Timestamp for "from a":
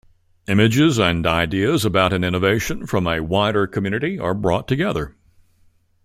2.87-3.21